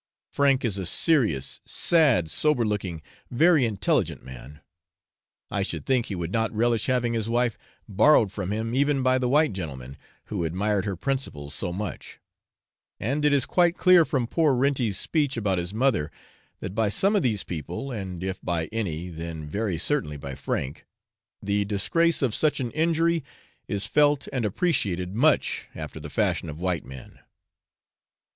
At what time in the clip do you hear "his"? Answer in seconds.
7.13-7.29, 15.59-15.71